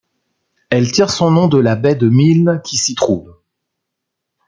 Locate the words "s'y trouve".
2.75-3.35